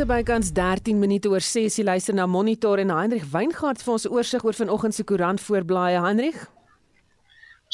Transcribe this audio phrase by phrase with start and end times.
[0.00, 4.06] so bykans 13 minute oor 6 jy luister na Monitor en Heinrich Weingart vir ons
[4.08, 6.38] oorsig oor vanoggend se koerant voorblaaie Heinrich.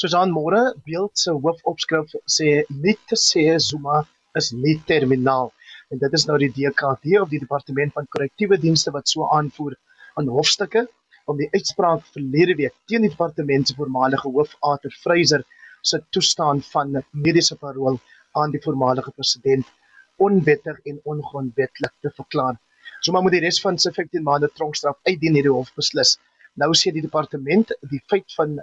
[0.01, 2.49] Susan Moore beeld se hoofopskrif sê
[2.81, 4.01] nie te sê Zuma
[4.41, 5.53] is nie terminaal
[5.93, 9.79] en dit is nou die DKD of die departement van korrektiewe dienste wat so aanvoer
[10.19, 10.83] aan hofstukke
[11.31, 15.47] om die uitspraak verlede week teen die departement se voormalige hoof Arthur Fraser
[15.79, 18.01] se toestaan van mediese parol
[18.35, 19.75] aan die voormalige president
[20.17, 22.57] onwettig en ongrondwettig te verklaar.
[23.01, 26.17] So maar moet die res van sy 15 maande tronkstraf uitdien hierdie hof beslis.
[26.57, 28.57] Nou sê die departement die feit van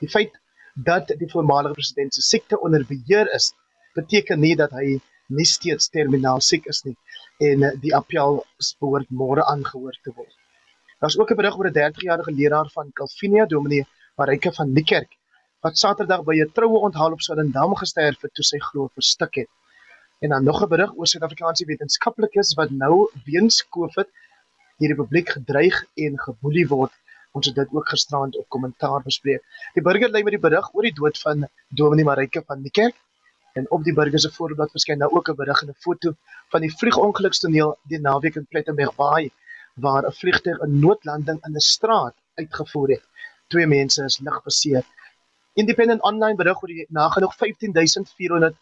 [0.00, 0.32] die feit
[0.74, 3.52] dat die voormalige president se siekte onder beheer is,
[3.94, 4.98] beteken nie dat hy
[5.32, 6.96] nie steeds terminaal siek is nie
[7.48, 8.40] en die appel
[8.80, 10.32] behoort môre aangehoor te word.
[11.00, 15.10] Daar's ook 'n berig oor 'n 30-jarige leraar van Calvinia, Dominee Marike van Niekerk,
[15.60, 19.50] wat Saterdag by 'n troue onthaal op Swellendam gesterf het toe sy glo verstik het.
[20.18, 24.08] En dan nog 'n berig oor Suid-Afrikaanse wetenskaplikes wat nou weens COVID
[24.78, 26.92] die republiek gedreig en geboelie word.
[27.32, 29.42] Ons het dit ook gisterand op kommentaar bespreek.
[29.74, 32.96] Die burger lê met die berig oor die dood van Dominee Marike van die kerk
[33.54, 36.14] en op die burger se voorblad verskyn nou ook 'n berig en 'n foto
[36.52, 39.30] van die vliegongelukstoneel die naweek in Plettenberg Bay
[39.74, 43.04] waar 'n vliegtuig 'n noodlanding in 'n straat uitgevoer het.
[43.48, 44.84] Twee mense is lig beseer.
[45.54, 48.56] Independent online berig oor die nagenoeg 15400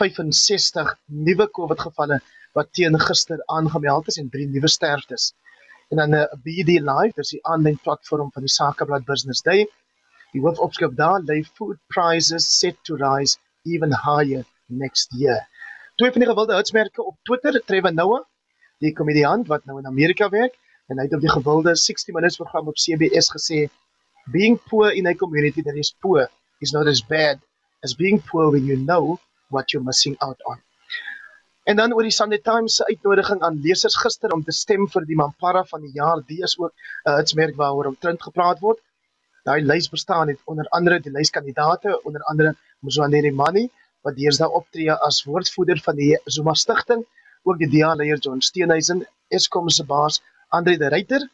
[0.00, 2.20] 65 nuwe COVID gevalle
[2.54, 5.32] wat teen gister aangemeld is en drie nuwe sterftes.
[5.90, 9.42] En dan 'n uh, eh, BD Live, dis die aanlyn platform van die Sakeblad Business
[9.42, 9.66] Day.
[10.32, 15.48] Die hoofopskrif daar lê food prices set to rise even higher next year.
[15.96, 18.24] Twee van die gewilde hitsmerke op Twitter, Trevor Noah,
[18.78, 20.56] die komediant wat nou in Amerika werk,
[20.88, 23.68] en hy het op die gewilde 60 Minutes program op CBS gesê,
[24.32, 26.28] being poor in a community that is poor
[26.60, 27.38] is not as bad
[27.84, 29.20] as being poor when you know
[29.54, 30.62] what you're missing out on.
[31.64, 35.06] En dan oor die Sunday Times se uitnodiging aan lesers gister om te stem vir
[35.08, 38.80] die Mampara van die jaar, die is ook 'n uh, hitsmerk waaroor omtrent gepraat word.
[39.48, 43.70] Daai lys bestaan uit onder andere die lyskandidaate, onder andere Mzwaneli Mani
[44.04, 47.06] wat deesdae optree as woordvoerder van die Zuma Stichting,
[47.42, 51.28] ook die DA leier John Steenhuisen, Eskom se baas Andre de Ruyter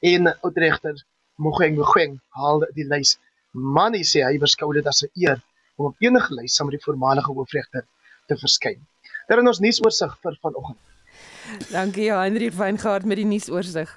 [0.00, 1.04] en oudregter
[1.36, 3.18] Mogeng Mogeng haal die lys.
[3.52, 5.42] Mani sê hy beskou dit as 'n eer
[5.76, 7.86] om op enige lys saam met die voormalige hoofregter
[8.26, 8.80] te verskyn.
[9.28, 10.78] Dit is ons nuusoorsig vir vanoggend.
[11.70, 13.90] Dankie Heinrich Weingart met die nuusoorsig.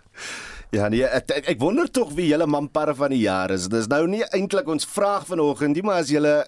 [0.76, 3.70] Ja nee, ek, ek, ek wonder tog wie julle mampare van die jaar is.
[3.72, 6.44] Dis nou nie eintlik ons vraag vanoggend nie, maar as julle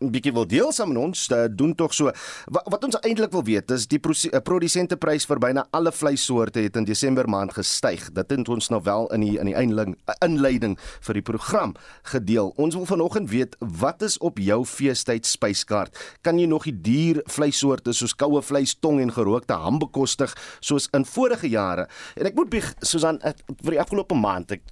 [0.00, 2.10] 'n bietjie wil deel saam met ons, da, doen tog so.
[2.50, 6.76] Wat, wat ons eintlik wil weet is die eh, produsenteprys vir byna alle vleissoorte het
[6.76, 8.10] in Desember maand gestyg.
[8.10, 12.52] Dit het ons nou wel in die in die inleiding inleiding vir die program gedeel.
[12.56, 15.94] Ons wil vanoggend weet wat is op jou feestyd spyskaart?
[16.22, 20.88] Kan jy nog die duur vleissoorte soos koue vleis, tong en gerookte ham bekostig soos
[20.92, 21.86] in vorige jare?
[22.16, 23.20] En ek moet soos aan
[23.64, 24.66] vir die afgelope maand ek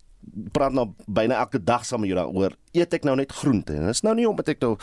[0.52, 3.88] praat nou byna elke dag saam met jou daaroor eet ek nou net groente en
[3.88, 4.74] dit is nou nie omdat ek nou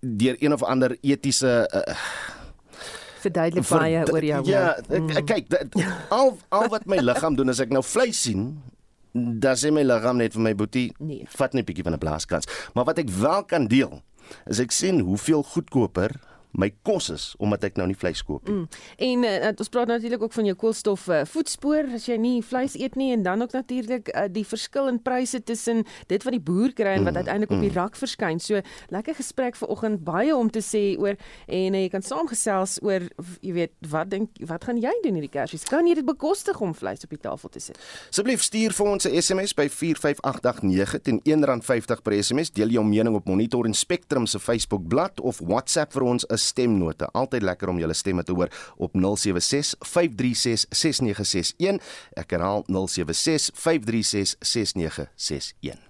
[0.00, 1.96] deur een of ander etiese uh,
[3.22, 5.24] verduidelik baie oor jou ja ek, mm.
[5.28, 5.78] kyk dat,
[6.10, 8.50] al al wat my liggaam doen as ek nou vleis sien
[9.12, 11.26] dan sê my liggaam net vir my boetie nee.
[11.36, 14.00] vat net 'n bietjie van 'n blaaskans maar wat ek wel kan deel
[14.50, 16.16] is ek sien hoeveel goedkoper
[16.52, 18.54] my kos is omdat ek nou nie vleis koop nie.
[18.54, 18.66] Mm.
[19.08, 22.76] En uh, ons praat natuurlik ook van jou koolstof uh, voetspoor as jy nie vleis
[22.78, 26.42] eet nie en dan ook natuurlik uh, die verskil in pryse tussen dit wat die
[26.42, 27.22] boer kry en wat mm.
[27.22, 27.56] uiteindelik mm.
[27.56, 27.78] op die mm.
[27.80, 28.40] rak verskyn.
[28.42, 28.60] So
[28.92, 33.08] lekker gesprek vanoggend baie om te sê oor en uh, jy kan saamgesels oor
[33.40, 35.64] jy weet wat dink wat gaan jy doen hierdie Kersfees?
[35.68, 37.80] Kan jy dit bekostig om vleis op die tafel te sit?
[38.10, 42.52] Asseblief stuur vir ons 'n SMS by 45889 teen R1.50 per SMS.
[42.52, 46.38] Deel jou mening op Monitor en Spectrum se Facebook bladsy of WhatsApp vir ons 'n
[46.42, 47.08] stemnote.
[47.12, 51.94] Altyd lekker om julle stemme te hoor op 076 536 6961.
[52.18, 55.88] Ek herhaal 076 536 6961.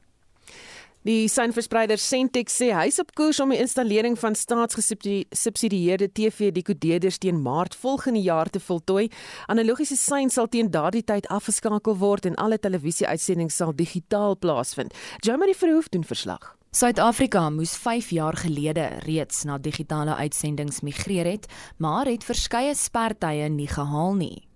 [1.03, 7.75] Die synverspreider Sentex sê hy's op koers om die installering van staatsgesubsidieerde TV-dekoders teen Maart
[7.75, 9.09] volgende jaar te voltooi.
[9.51, 14.95] Analogiese sein sal teen daardie tyd afgeskakel word en alle televisie-uitsendings sal digitaal plaasvind.
[15.27, 16.53] Jamie Verhoef doen verslag.
[16.73, 21.45] Suid-Afrika moes 5 jaar gelede reeds na digitale uitsendings migreer het,
[21.77, 24.49] maar het verskeie spertye nie gehaal nie.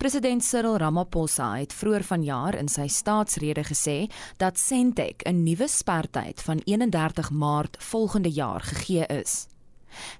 [0.00, 4.08] President Cyril Ramaphosa het vroeër vanjaar in sy staatsrede gesê
[4.40, 9.46] dat Sentech 'n nuwe spertyd van 31 Maart volgende jaar gegee is.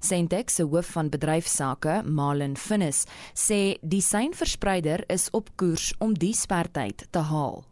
[0.01, 6.35] Sentech se hoof van bedryfsake, Malin Finnis, sê die seinverspreider is op koers om die
[6.35, 7.65] spertyd te haal.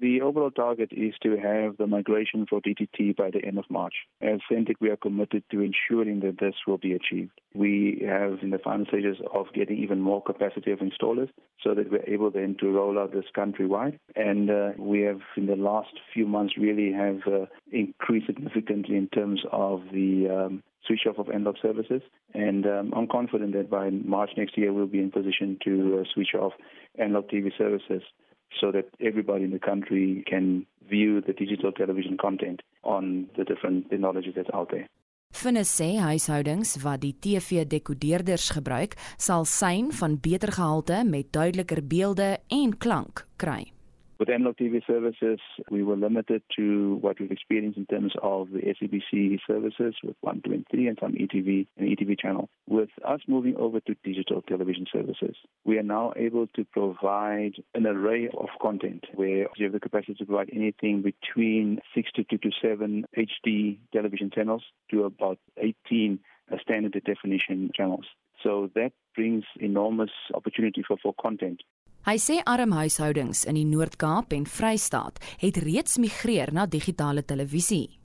[0.00, 3.94] The overall target is to have the migration for DTT by the end of March.
[4.20, 4.40] As
[4.80, 7.40] we are committed to ensuring that this will be achieved.
[7.54, 11.30] We have in the final stages of getting even more capacity of installers
[11.62, 13.98] so that we're able then to roll out this countrywide.
[14.16, 19.08] And uh, we have in the last few months really have uh, increased significantly in
[19.08, 22.02] terms of the um, switch off of end-of services.
[22.34, 26.04] And um, I'm confident that by March next year, we'll be in position to uh,
[26.12, 26.52] switch off
[26.98, 28.02] end-of TV services
[28.60, 33.90] so that everybody in the country can view the digital television content on the different
[33.90, 34.86] technologies that's out there.
[35.34, 42.36] Finnes sê huishoudings wat die TV-dekodeerders gebruik, sal sein van beter gehalte met duideliker beelde
[42.54, 43.73] en klank kry.
[44.16, 45.40] With analog TV services,
[45.70, 50.42] we were limited to what we've experienced in terms of the SABC services with 1,
[50.46, 52.48] 2, and 3 and some ETV and ETV channel.
[52.68, 55.34] With us moving over to digital television services,
[55.64, 60.14] we are now able to provide an array of content where you have the capacity
[60.14, 64.62] to provide anything between 62 to 7 HD television channels
[64.92, 66.20] to about 18
[66.52, 68.06] uh, standard definition channels.
[68.44, 71.62] So that brings enormous opportunity for, for content.
[72.04, 77.96] Hy sê arm huishoudings in die Noord-Kaap en Vrystaat het reeds migreer na digitale televisie.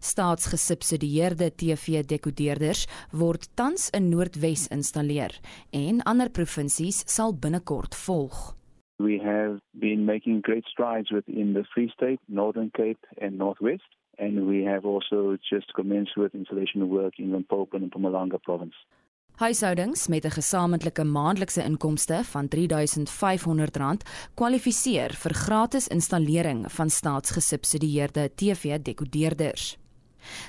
[0.00, 5.36] Staatsgesubsidieerde TV-dekodeerders word tans in Noordwes installeer
[5.76, 8.54] en ander provinsies sal binnekort volg.
[8.96, 14.46] We have been making great strides within the Free State, Northern Cape and Northwest and
[14.48, 18.74] we have also just commenced with installation work in Limpopo and Mpumalanga province.
[19.34, 24.02] Huishoudings met 'n gesamentlike maandelikse inkomste van R3500
[24.34, 29.83] kwalifiseer vir gratis installering van staatsgesubsidieerde TV-dekodeerders.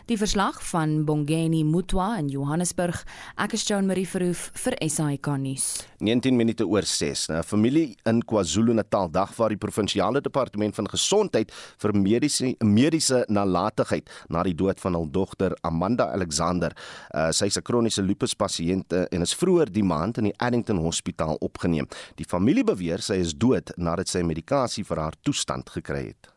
[0.05, 3.03] Die verslag van Bongeni Mutwa in Johannesburg.
[3.37, 5.65] Ek is Joan Marie Verhoef vir SAK nuus.
[5.99, 7.29] 19 minute oor 6.
[7.29, 14.43] 'n Familie in KwaZulu-Natal dagvaar die provinsiale departement van gesondheid vir mediese mediese nalatigheid na
[14.43, 16.75] die dood van hul dogter Amanda Alexander.
[17.13, 20.77] Uh, sy is 'n kroniese lupus pasiënt en is vroeër die maand in die Addington
[20.77, 21.87] Hospitaal opgeneem.
[22.15, 26.34] Die familie beweer sy is dood nadat sy medikasie vir haar toestand gekry het.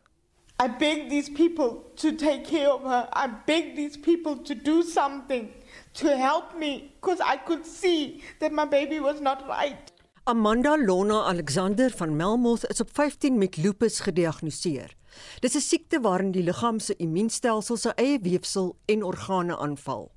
[0.61, 3.07] I beg these people to take care of her.
[3.13, 5.53] I beg these people to do something
[5.93, 9.89] to help me because I could see that my baby was not right.
[10.27, 14.95] Amanda Lona Alexander van Melmoth is op 15 met lupus gediagnoseer.
[15.39, 20.11] Dis 'n siekte waarin die liggaam se immuunstelsel se eie weefsel en organe aanval.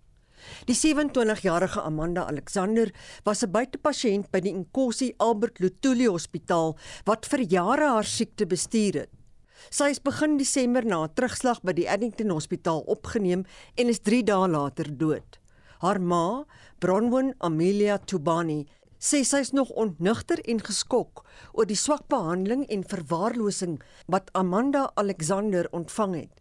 [0.64, 2.90] Die 27-jarige Amanda Alexander
[3.22, 8.94] was 'n buitepasiënt by die Nkosi Albert Luthuli Hospitaal wat vir jare haar siekte bestuur
[8.94, 9.21] het.
[9.70, 13.44] Sy is begin Desember na 'n terugslag by die Addington Hospitaal opgeneem
[13.76, 15.38] en is 3 dae later dood.
[15.80, 16.44] Haar ma,
[16.78, 18.66] Bronwyn Amelia Tubani,
[18.98, 24.90] sê sy is nog onnugter en geskok oor die swak behandeling en verwaarlosing wat Amanda
[24.94, 26.40] Alexander ontvang het.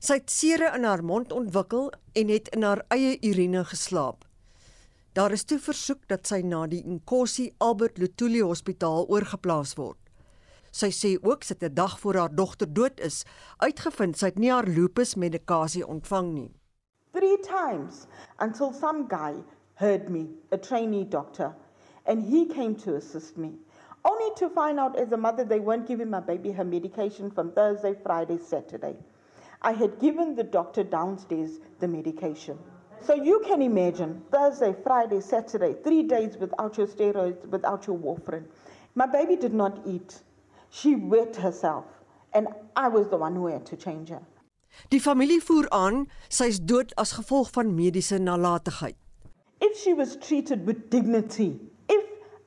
[0.00, 4.24] Sy het sere in haar mond ontwikkel en het in haar eie urine geslaap.
[5.14, 10.03] Daar is toe versoek dat sy na die Nkosi Albert Luthuli Hospitaal oorgeplaas word.
[10.74, 13.24] Sy sê ook sy het 'n dag voor haar dogter dood is,
[13.62, 16.50] uitgevind sy het nie haar lupus medikasie ontvang nie.
[17.12, 18.08] 3 times
[18.40, 19.34] until some guy
[19.74, 21.54] heard me, a trainee doctor,
[22.06, 23.52] and he came to assist me.
[24.02, 27.52] Only to find out as a mother they weren't giving my baby her medication from
[27.52, 28.96] Thursday, Friday, Saturday.
[29.62, 32.58] I had given the doctor downstairs the medication.
[33.00, 38.46] So you can imagine Thursday, Friday, Saturday, 3 days without your steroids, without your warfarin.
[38.94, 40.22] My baby did not eat.
[40.74, 41.84] She wet herself
[42.32, 44.22] and I was the one who had to change her.
[44.90, 48.96] Die familie voer aan sy is dood as gevolg van mediese nalatigheid.
[49.60, 52.04] If she was treated with dignity, if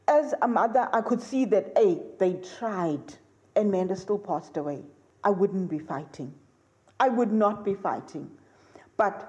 [0.09, 3.15] as a mother I could see that a they tried
[3.55, 4.83] and Manda still passed away,
[5.23, 6.33] I wouldn't be fighting.
[6.99, 8.29] I would not be fighting.
[8.97, 9.23] But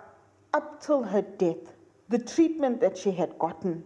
[0.53, 1.75] up till her death,
[2.09, 3.85] the treatment that she had gotten,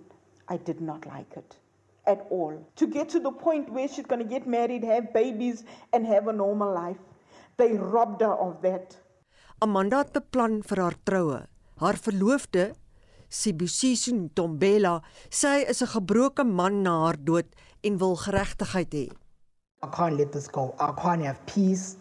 [0.48, 1.58] I did not like it.
[2.06, 2.58] At all.
[2.76, 6.28] To get to the point where she's going to get married, have babies, and have
[6.28, 6.98] a normal life.
[7.56, 8.96] They robbed her of that.
[9.62, 11.42] Amanda het beplan vir haar troue.
[11.78, 12.72] Haar verloofde,
[13.30, 17.46] Sibusiso Ntombela, sê hy is 'n gebroke man na haar dood
[17.84, 19.06] en wil geregtigheid hê.
[19.82, 20.74] I can't let this go.
[20.78, 21.96] I can't have peace.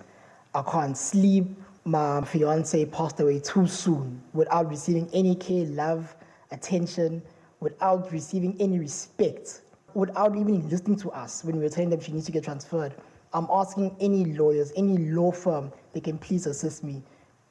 [0.54, 1.46] I can't sleep.
[1.86, 6.16] My fiance passed away too soon without receiving any care, love,
[6.52, 7.24] attention,
[7.60, 9.62] without receiving any respect
[9.94, 12.94] without even listening to us when we were telling them she needs to get transferred.
[13.34, 17.02] I'm asking any lawyers, any law firm, they can please assist me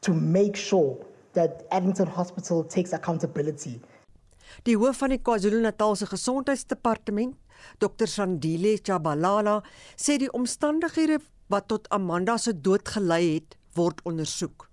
[0.03, 0.99] to make sure
[1.33, 3.81] that Addington Hospital takes accountability.
[4.67, 7.37] Die hoof van die KwaZulu-Natal se gesondheidsdepartement,
[7.79, 8.09] Dr.
[8.11, 9.61] Sandile Chabalala,
[9.97, 11.21] sê die omstandighede
[11.53, 14.67] wat tot Amanda se dood gelei het, word ondersoek.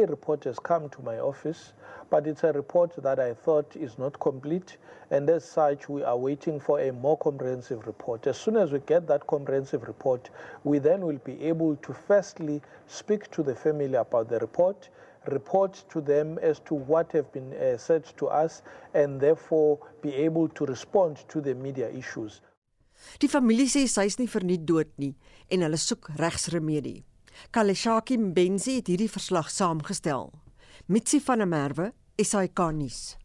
[0.00, 1.72] A report has come to my office,
[2.10, 4.76] but it's a report that I thought is not complete,
[5.10, 8.26] and as such, we are waiting for a more comprehensive report.
[8.26, 10.30] As soon as we get that comprehensive report,
[10.64, 14.88] we then will be able to firstly speak to the family about the report,
[15.26, 18.62] report to them as to what have been uh, said to us,
[18.94, 22.40] and therefore be able to respond to the media issues.
[23.20, 25.14] Die familie sê sy is nie verniet dood nie
[25.52, 27.02] en hulle soek regsremedie.
[27.50, 30.30] Kaleshaki Mbenzi het hierdie verslag saamgestel.
[30.86, 33.16] Mitsi van der Merwe, SAK nuus.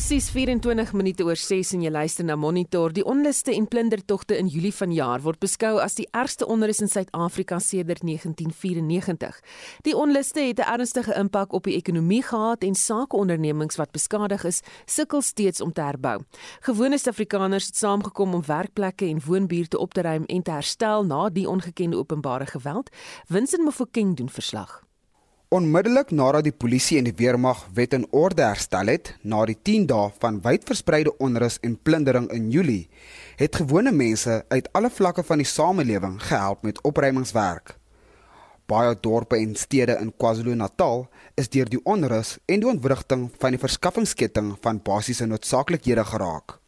[0.00, 2.88] Presies 24 minute oor 6 en jy luister na Monitor.
[2.96, 7.58] Die onluste en plundertogte in Julie vanjaar word beskou as die ergste onrus in Suid-Afrika
[7.60, 9.42] sedert 1994.
[9.84, 14.62] Die onluste het 'n ernstige impak op die ekonomie gehad en sakeondernemings wat beskadig is,
[14.86, 16.24] sukkel steeds om te herbou.
[16.60, 21.28] Gewone Suid-Afrikaners het saamgekom om werkplekke en woonbuurte op te ruim en te herstel na
[21.28, 22.88] die ongekende openbare geweld.
[23.26, 24.89] Vincent Mofokeng doen verslag.
[25.50, 29.88] Onmiddellik nadat die polisie en die weermag wet en orde herstel het na die 10
[29.90, 32.84] dae van wydverspreide onrus en plundering in Julie,
[33.40, 37.72] het gewone mense uit alle vlakke van die samelewing gehelp met opruimingswerk.
[38.70, 41.02] Baie dorpe en stede in KwaZulu-Natal
[41.34, 46.60] is deur die onrus en die ontwrigting van die verskaffingsketting van basiese noodsaaklikhede geraak.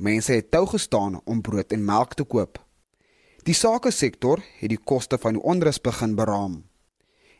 [0.00, 2.56] Mense het tou gestaan om brood en melk te koop.
[3.44, 6.62] Die sake sektor het die koste van die onrus begin beraam.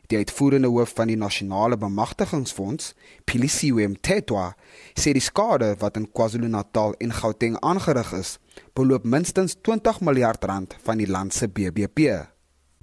[0.09, 2.95] Die uitvoerende hoof van die Nasionale Bemagtigingsfonds,
[3.29, 4.55] Pilisiwe Mthethwa,
[4.97, 8.31] sê die skade wat in KwaZulu-Natal en Gauteng aangerig is,
[8.73, 12.15] beloop minstens 20 miljard rand van die land se BBP.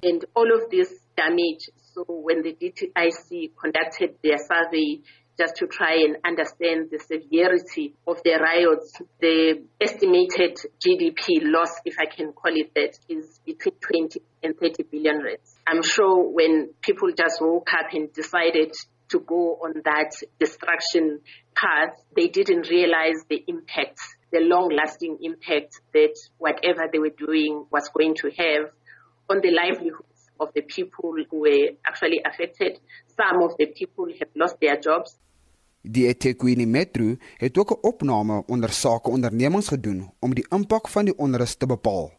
[0.07, 5.03] And all of this damage, so when the DTIC conducted their survey
[5.39, 9.01] just to try and understand the severity of the riots.
[9.21, 14.85] The estimated GDP loss, if I can call it that, is between 20 and 30
[14.91, 15.57] billion rands.
[15.67, 18.73] I'm sure when people just woke up and decided
[19.11, 21.21] to go on that destruction
[21.55, 24.01] path, they didn't realize the impact,
[24.33, 28.71] the long lasting impact that whatever they were doing was going to have
[29.29, 32.79] on the livelihoods of the people who were actually affected.
[33.17, 35.19] Some of the people have lost their jobs.
[35.87, 41.05] Die eThekwini Metro het ook 'n opname onder sake ondernemings gedoen om die impak van
[41.05, 42.13] die onrus te bepaal.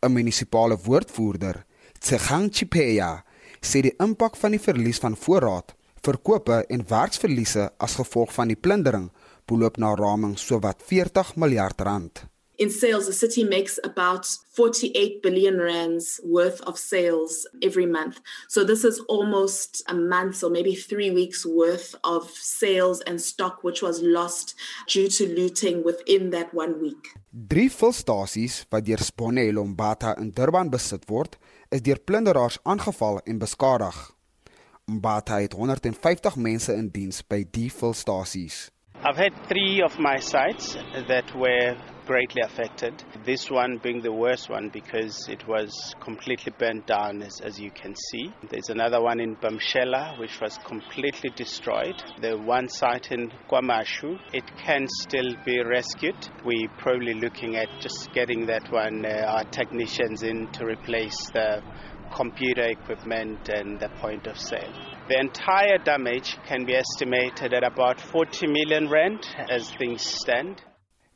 [0.00, 1.66] 'n Munisipale woordvoerder,
[1.98, 3.24] Tsegang Chipeya,
[3.60, 8.56] sê die impak van die verlies van voorraad, verkope en werksverliese as gevolg van die
[8.56, 9.10] plundering
[9.44, 12.29] beloop na raming sowat 40 miljard rand.
[12.60, 18.20] In sales, the city makes about 48 billion rands worth of sales every month.
[18.48, 23.64] So this is almost a month or maybe three weeks worth of sales and stock
[23.64, 24.54] which was lost
[24.86, 27.16] due to looting within that one week.
[27.32, 31.38] Drie volstasies wat deur Sponne Lombata in Durban besit word,
[31.70, 33.96] is deur plunderaars aangeval en beskadig.
[34.84, 38.68] Mbata het 150 mense in diens by die volstasies.
[39.02, 40.74] I've had 3 of my sites
[41.08, 41.74] that were
[42.06, 43.02] greatly affected.
[43.24, 47.70] This one being the worst one because it was completely burnt down, as, as you
[47.70, 48.30] can see.
[48.50, 51.94] There's another one in Bamshela, which was completely destroyed.
[52.20, 56.28] The one site in Kwamashu, it can still be rescued.
[56.44, 61.62] We're probably looking at just getting that one, uh, our technicians in to replace the
[62.14, 64.89] computer equipment and the point of sale.
[65.10, 70.62] The entire damage can be estimated at about 40 million rand as things stand.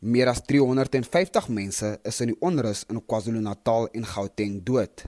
[0.01, 5.05] Meer as 350 mense is in die onrus in KwaZulu-Natal en Gauteng dood.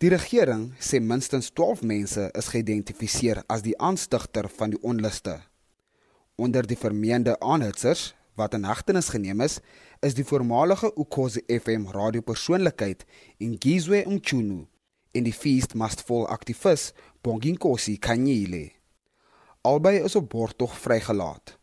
[0.00, 5.36] Die regering sê minstens 12 mense is geïdentifiseer as die aanstigter van die onluste.
[6.40, 9.60] Onder die vermeende aanhitsers wat in hegtenis geneem is,
[10.00, 13.04] is die voormalige Ukhozi FM radiopersoonlikheid
[13.44, 14.69] Ngizwe Mchunu
[15.12, 18.70] en die Feast Must Fall aktivis Bonginkosi Kanyile.
[19.62, 21.58] Albei is op borgtog vrygelaat.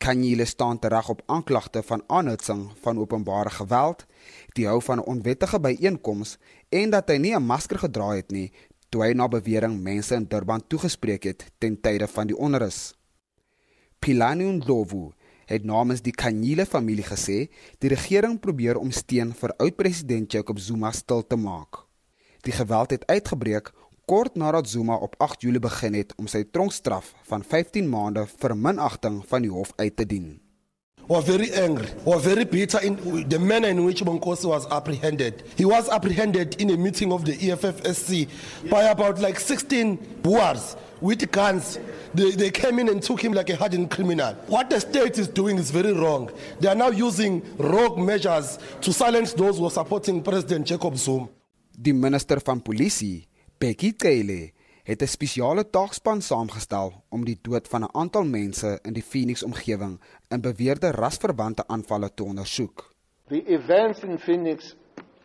[0.00, 4.06] Kanyile staan tereg op aanklagte van aanhitsing van openbare geweld,
[4.56, 8.52] die hou van 'n onwettige byeenkoms en dat hy nie 'n masker gedra het nie
[8.88, 12.94] toe hy na bewering mense in Durban toegespreek het ten tye van die onrus.
[13.98, 15.12] Pilani Ndlovu
[15.46, 20.92] het namens die Kanyile familie gesê die regering probeer om steun vir oud-president Jacob Zuma
[20.92, 21.89] stil te maak.
[22.40, 23.72] Die geweld het uitgebreek
[24.04, 28.56] kort nadat Zuma op 8 Julie begin het om sy tronkstraf van 15 maande vir
[28.56, 30.40] minagting van die hof uit te dien.
[31.10, 35.42] were very angry, were very bitter in the manner in which Bonkosi was apprehended.
[35.56, 41.28] He was apprehended in a meeting of the EFFSC by about like 16 boers with
[41.32, 41.80] guns.
[42.14, 44.34] They, they came in and took him like a hardened criminal.
[44.46, 46.30] What the state is doing is very wrong.
[46.60, 51.28] They are now using rogue measures to silence those who are supporting President Jacob Zuma.
[51.80, 53.24] Die minister van polisie,
[53.56, 54.50] Becky Cele,
[54.84, 59.42] het 'n spesiale taakspan saamgestel om die dood van 'n aantal mense in die Phoenix
[59.42, 62.94] omgewing in beweerde rasverwante aanvalle te ondersoek.
[63.28, 64.76] The events in Phoenix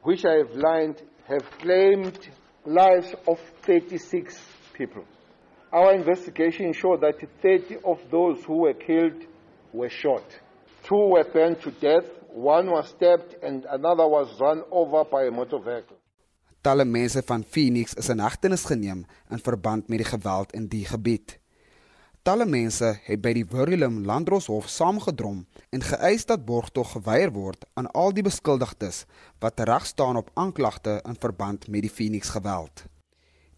[0.04, 2.30] which I have lined have claimed
[2.64, 4.40] lives of 36
[4.72, 5.04] people.
[5.72, 9.28] Our investigation showed that 30 of those who were killed
[9.72, 10.42] were shot.
[10.82, 15.32] Two were burned to death, one was stabbed and another was run over by a
[15.32, 15.98] motor vehicle.
[16.66, 20.86] Talle mense van Phoenix is in hegtenis geneem in verband met die geweld in die
[20.90, 21.36] gebied.
[22.26, 27.92] Talle mense het by die Willem Landroshof saamgedrom en geëis dat borgtog geweier word aan
[27.94, 29.04] al die beskuldigdes
[29.46, 32.88] wat reg staan op aanklagte in verband met die Phoenix geweld.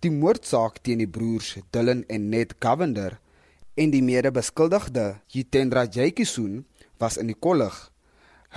[0.04, 3.22] Die moordsaak teen die broers Dylan en Ned Cavender
[3.80, 6.66] en die mede-beskuldigde Jitendra Jaykisoon
[7.00, 7.80] was in die kollig.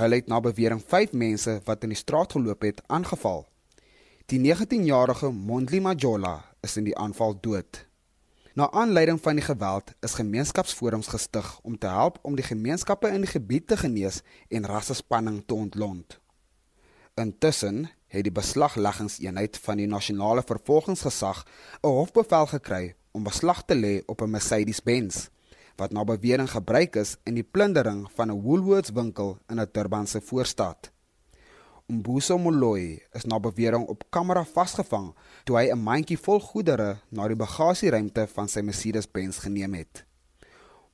[0.03, 3.47] Hulle het na bewering 5 mense wat in die straat geloop het aangeval.
[4.31, 7.81] Die 19-jarige Mondli Majola is in die aanval dood.
[8.55, 13.25] Na aanleiding van die geweld is gemeenskapsforums gestig om te help om die gemeenskappe in
[13.27, 16.21] die gebied te genees en rassespanning te ontlont.
[17.19, 21.43] Intussen het die beslagleggingseenheid van die nasionale vervolgingsgesag
[21.83, 25.27] 'n hofbevel gekry om beslag te lê op 'n Mercedes-Benz
[25.77, 30.21] wat na bewering gebruik is in die plundering van 'n Woolworths winkel in 'n Durbanse
[30.21, 30.93] voorstad.
[31.91, 35.09] Mbuso Moloi is na bewering op kamera vasgevang
[35.45, 40.05] toe hy 'n mandjie vol goedere na die bagasieruimte van sy Mercedes-Benz geneem het.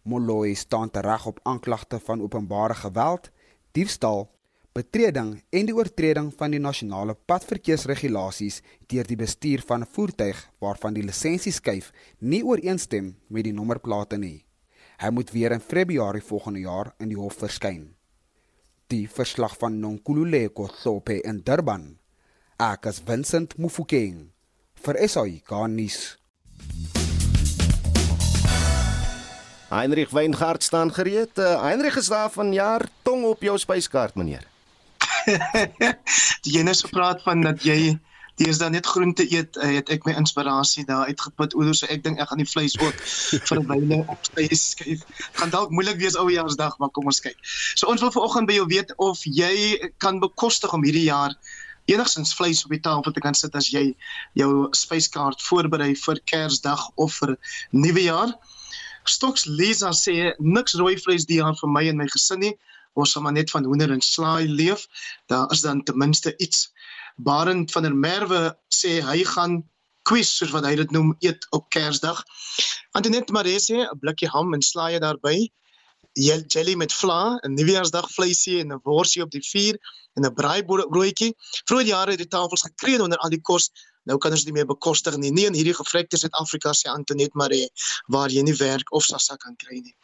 [0.05, 3.29] Moloi staan tereg op aanklagte van openbare geweld,
[3.73, 4.31] diefstal,
[4.73, 10.95] betreding en die oortreding van die nasionale padverkeersregulasies deur die bestuur van 'n voertuig waarvan
[10.95, 14.47] die lisensieskyf nie ooreenstem met die nommerplate nie.
[14.97, 17.97] Hy moet weer in Februarie volgende jaar in die hof verskyn
[18.93, 21.97] die verslag van Nonkululeko Thope in Durban.
[22.63, 24.29] Ek is Vincent Mufokeng
[24.85, 26.17] vir SAI Garnis.
[29.67, 31.35] Heinrich Weingart staan gereed.
[31.39, 34.47] Uh, Heinrich is daar van jaar tong op jou spyskaart, meneer.
[36.47, 37.97] die ene so praat van dat jy
[38.37, 41.55] Dis dan net groente eet, uh, het ek my inspirasie daar uitgeput.
[41.57, 42.99] Oor so ek dink ek gaan die vleis ook
[43.49, 45.05] vir 'n wyle op sy skuif.
[45.41, 47.39] Gaan dalk moeilik wees oujaarsdag, maar kom ons kyk.
[47.75, 51.33] So ons wil vanoggend by jou weet of jy kan bekostig om hierdie jaar
[51.87, 53.95] enigstens vleis op die tafel te kan sit as jy
[54.39, 57.37] jou spyskaart voorberei vir Kersdag of vir
[57.71, 58.35] Nuwejaar.
[59.07, 62.55] Stoks Lisa sê niks rooi vleis die jaar vir my en my gesin nie.
[62.97, 64.87] Ons sal maar net van hoender en slaai leef.
[65.31, 66.71] Daar is dan ten minste iets
[67.17, 69.63] Barend van der Merwe sê hy gaan
[70.07, 72.23] quiz soos wat hy dit noem eet op Kersdag.
[72.93, 75.51] Antoinette Maree sê 'n blikkie ham en slaaië daarbey.
[76.17, 79.77] Jelly met vla, 'n nuwejaarsdag vleisie en 'n worsie op die vuur
[80.15, 81.35] en 'n braaibroodjie.
[81.65, 83.71] Vroeger jare het die tafels gekreun onder al die kos
[84.07, 85.33] Nou kan ons nie meer bekostig nie.
[85.35, 87.69] Nie in hierdie gevrekte Suid-Afrika sê Antonet Maree
[88.13, 89.95] waar jy nie werk of sassa kan kry nie.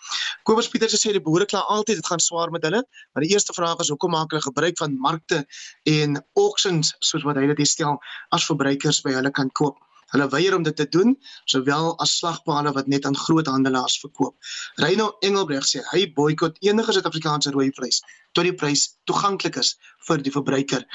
[0.49, 3.55] Kobus Pieterse sê die boere kla altyd dit gaan swaar met hulle, maar die eerste
[3.57, 5.45] vraag is hoekom maak hulle gebruik van markte
[5.89, 7.99] en auctions soos wat hy dit stel
[8.35, 9.79] as verbruikers by hulle kan koop?
[10.13, 11.15] Hulle weier om dit te doen,
[11.51, 14.37] sowel as slagpale wat net aan groothandelaars verkoop.
[14.83, 18.03] Reino Engelbreg sê hy boikot enige Suid-Afrikaanse rooi vleis
[18.37, 19.75] tot die prys toeganklik is
[20.09, 20.87] vir die verbruiker.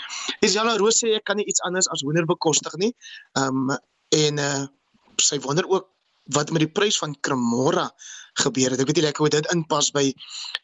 [0.42, 2.94] Isabella Roos sê ek kan nie iets anders as hoender bekostig nie.
[3.38, 3.78] Ehm um,
[4.16, 4.66] en uh,
[5.20, 5.90] sy wonder ook
[6.36, 7.90] wat met die prys van Cremora
[8.44, 8.80] gebeur het.
[8.80, 10.06] Ek weet nie lekker hoe dit inpas by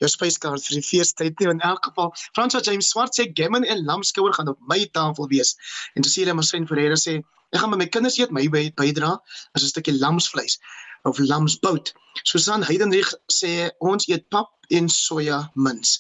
[0.02, 1.50] jou spyskaart vir die feestyd nie.
[1.52, 5.56] In elk geval, Francois James Swart sê gammon en lamskouer gaan op my tafel wees.
[5.98, 7.20] En te sê hulle maar sien hulle sê
[7.54, 9.12] Ek gaan met my kinders eet my bydra
[9.54, 10.58] as 'n stukkie lamsvleis
[11.06, 11.94] of lamsbout.
[12.24, 16.00] Susan Heidenrich sê ons eet pap en soja mins.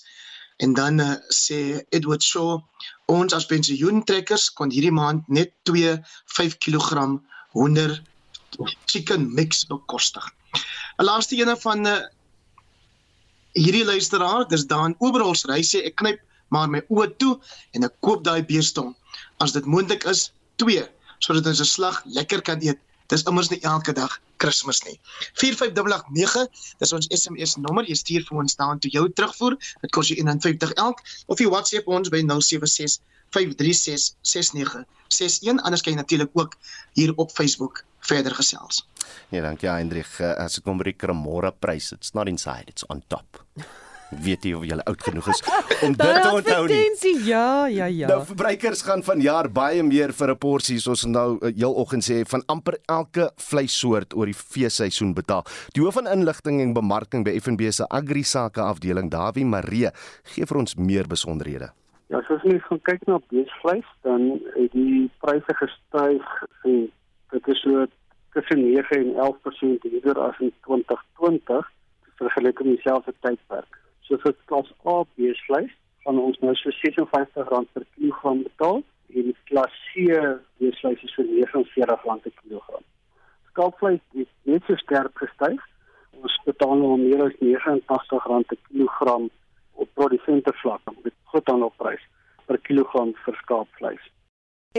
[0.57, 2.61] En dan uh, sê Edward Shaw
[3.05, 5.97] ons as pensioentrekkers kon hierdie maand net 2
[6.37, 7.19] 5 kg
[7.53, 8.01] honder
[8.85, 10.25] chicken mix bekostig.
[10.97, 12.01] 'n Laaste ene van uh,
[13.53, 16.19] hierdie luisteraar, dis daan Oberholz ry sê ek knyp
[16.53, 17.37] maar my oë toe
[17.73, 18.93] en ek koop daai beestong
[19.43, 20.81] as dit moontlik is 2
[21.23, 22.79] sodat ons 'n slag lekker kan eet.
[23.12, 24.99] Dis immers nie elke dag Kersfees nie.
[25.39, 26.47] 45889,
[26.79, 27.86] dis ons SMS nommer.
[27.88, 29.57] Jy stuur vir ons daan toe jou terugvoer.
[29.81, 32.99] Dit kos jou 1.50 elk of jy WhatsApp ons by 076
[33.33, 34.86] 5366961
[35.63, 36.57] anders kan jy natuurlik ook
[36.93, 38.88] hier op Facebook verder gesels.
[39.29, 40.19] Nee, dankie Hendrik.
[40.19, 43.45] As ek kom by die Kremora prys, it's not inside, it's on top.
[44.21, 45.41] Weet jy of jy oud genoeg is
[45.86, 46.78] om dit te onthou nie.
[46.78, 48.08] Advertensie, ja, ja, ja.
[48.12, 52.23] Nou verbruikers gaan vanjaar baie meer vir 'n porsie soos nou uh, heel oggend sê
[52.28, 55.43] van amper elke vleissoort oor die feesseisoen betaal.
[55.73, 59.91] Die hoof van inligting en bemarking by FNB se Agri Sake afdeling, Dawie Maree,
[60.23, 61.71] gee vir ons meer besonderhede.
[62.10, 66.26] Ja, as ons net gaan kyk na beesvleis, dan het die pryse gestyg
[66.63, 66.89] en
[67.34, 67.86] dit is so
[68.34, 71.71] tussen 9 en 11% eerder as in 2020
[72.17, 73.83] vergelyk met dieselfde tydperk.
[74.07, 75.71] So vir klas A beesvleis
[76.03, 78.81] gaan ons nou so R56 per kilogram betaal
[79.13, 80.07] en klas C
[80.59, 82.83] beesvleis is vir R49 per kilogram.
[83.51, 85.61] Skaapvleis het net so sterk gestyg.
[86.23, 89.29] Ons betaal nou meer as R89 per kilogram
[89.73, 92.03] op produsente vlak met groot aanloopprys
[92.47, 94.11] per kilogram vir skaapvleis.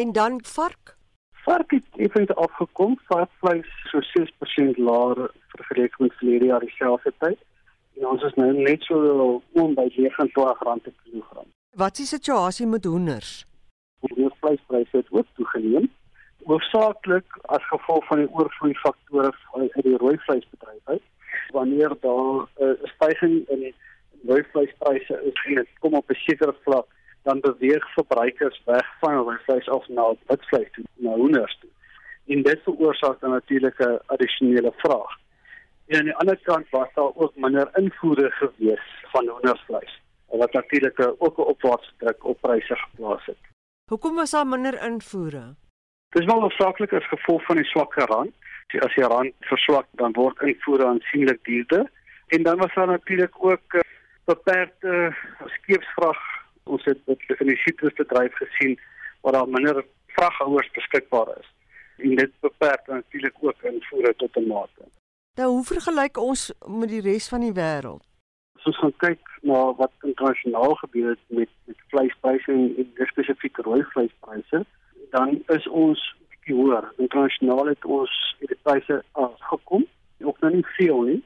[0.00, 0.96] En dan vark?
[1.44, 7.40] Vark het effens afgekom, varkvleis so 6% laer vergeleke met verlede jaar dieselfde tyd.
[7.98, 10.32] En ons is nou net so om by R29
[10.82, 11.46] per kilogram.
[11.74, 13.44] Wat is die situasie met hoenders?
[14.00, 15.88] Die vleispryse het ook toegeneem,
[16.44, 21.02] hoofsaaklik as gevolg van die oorvloei faktore uit die rooi vleisbedryf uit.
[21.56, 23.74] Wanneer daar 'n uh, stygings in
[24.26, 26.86] rooi vleispryse is en dit kom op 'n sekere vlak,
[27.22, 31.70] dan beweeg verbruikers weg van rooi vleis af na witvleis toe, na hoenders toe.
[32.26, 35.23] En dit veroorsaak dan natuurlik 'n addisionele vraag.
[35.86, 41.14] En aan die ander kant was daar ook minder invoere gewees van hoendersvleis, wat natuurlik
[41.18, 43.36] ook 'n opwaartse druk op pryse geplaas het.
[43.90, 45.54] Hoekom was daar minder invoere?
[46.08, 48.34] Dis wel hoofsaaklik as gevolg van die swakker rand.
[48.78, 51.90] As die rand verswak, dan word invoere aansienlik duurder.
[52.26, 53.84] En dan was daar natuurlik ook
[54.24, 55.14] beperkte
[55.46, 56.18] skeepsvrag.
[56.62, 58.80] Ons het dit in die sitrusbedryf gesien
[59.20, 61.52] waar daar minder vraghouers beskikbaar is.
[61.96, 64.84] En dit beperk natuurlik ook invoere tot 'n mate.
[65.34, 66.42] Nou hoe vergelyk ons
[66.80, 68.02] met die res van die wêreld?
[68.54, 73.58] As ons gaan kyk na wat internasionaal gebeur het met met vleispryse en, en spesifiek
[73.66, 74.60] rooi vleispryse,
[75.16, 76.86] dan is ons bietjie hoër.
[77.02, 79.88] Internasionaal het ons die pryse afgekom,
[80.22, 81.20] ook nou nie veel nie.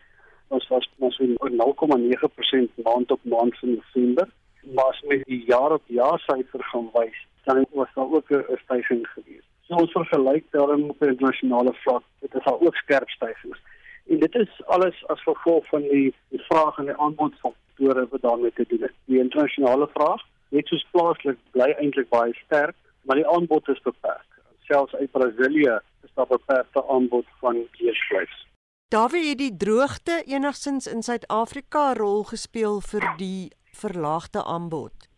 [0.56, 4.28] Ons was ons so 0,9% maand op maand in November,
[4.72, 8.60] maar as mens die jaar op jaar syfer gaan wys, dan was daar ook 'n
[8.64, 9.44] stygings gewees.
[9.68, 13.60] So ons vergelyk daarom op internasionale vlak, dit is al ook skerp stygings.
[14.08, 18.22] En dit is alles as gevolg van die, die vraag en die aanbod faktore wat
[18.22, 18.94] daarmee te doen het.
[19.04, 24.26] Die internasionale vraag, net soos plaaslik, bly eintlik baie sterk, maar die aanbod is beperk.
[24.68, 28.44] Selfs uit Brasilië is daar beperkte aanbod van vleisvleis.
[28.88, 35.08] Dawie het die droogte enigstens in Suid-Afrika 'n rol gespeel vir die verlaagde aanbod.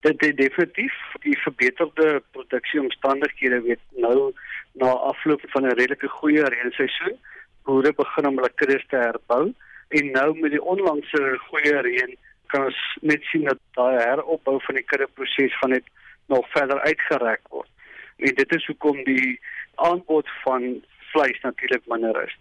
[0.00, 4.32] Dit het definitief die verbeterde produksieomstandighede weet nou
[4.72, 7.18] na afloop van 'n redelike goeie reënseisoen
[7.64, 9.52] boere begin om hulle kuddes te herbou
[9.98, 12.14] en nou met die onlangse goeie reën
[12.52, 15.86] kan ons net sien dat daai heropbou van die kuddeproses gaan net
[16.30, 17.70] nog verder uitgerek word.
[18.18, 19.38] En dit is hoekom die
[19.74, 20.66] aanbod van
[21.12, 22.34] vleis natuurlik minder is.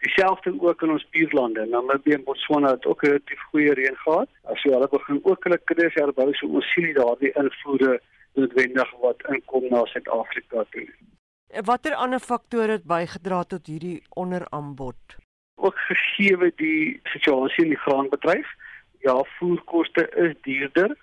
[0.00, 4.28] Dieselfde ook in ons buurlande, Namibië en Botswana het ook relatief goeie reën gehad.
[4.52, 7.98] As jy hulle begin ook hulle kuddes herbou, so ons sien nie daardie invoere
[8.38, 10.86] noodwendig wat inkom na Suid-Afrika toe.
[11.50, 15.16] Watter ander faktore het bygedra tot hierdie onderaanbod?
[15.58, 18.46] Ook gegee die situasie in die graanbedryf,
[19.02, 20.94] ja, voerkoste is duurder,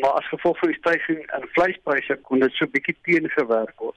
[0.00, 3.96] maar as gevolg van die stygings in vleispryse kon dit so bietjie teengewerk word.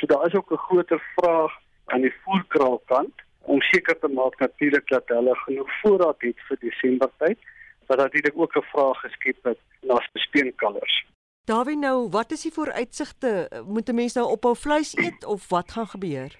[0.00, 1.52] So daar is ook 'n groter vraag
[1.92, 7.10] aan die voerkraalkant om seker te maak natuurlik dat hulle genoeg voorraad het vir Desember
[7.18, 7.38] tyd,
[7.86, 11.04] wat natuurlik ook 'n vraag geskep het na speenkalvers.
[11.44, 13.48] Dawie nou, wat is die vooruitsigte?
[13.68, 16.32] Moet 'n mens nou ophou vleis eet of wat gaan gebeur?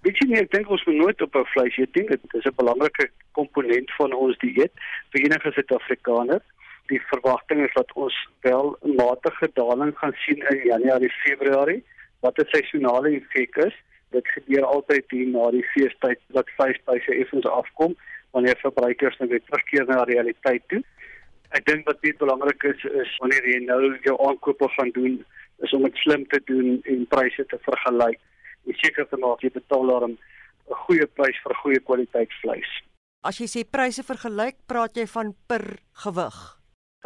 [0.00, 2.04] Weet jy nie, ek dink ons moet nooit ophou vleis eet nie.
[2.06, 4.72] Dit is 'n belangrike komponent van ons dieet
[5.10, 6.42] vir enige Suid-Afrikaner.
[6.86, 11.84] Die verwagting is dat ons wel 'n matige daling gaan sien in Januarie, Februarie,
[12.20, 13.74] wat 'n seisonale effek is.
[14.10, 17.96] Dit gebeur altyd hier na die feestyd dat vleispryse effens afkom
[18.30, 20.82] wanneer verbruikers nou weer terugkeer na realiteit toe.
[21.54, 25.24] Ek dink wat baie belangrik is is wanneer jy nou jou aankope gaan doen,
[25.62, 28.18] is om dit slim te doen en pryse te vergelyk.
[28.66, 32.70] En seker te maak jy betaal daarom 'n goeie prys vir goeie kwaliteit vleis.
[33.22, 36.36] As jy sê pryse vergelyk, praat jy van per gewig.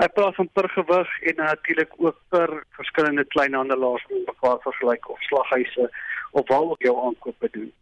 [0.00, 5.20] Ek praat van per gewig en natuurlik ook per verskillende kleinhandelaars wat mekaar vergelyk of
[5.28, 5.90] slaghuise
[6.32, 7.72] of waar ook jou aankope doen.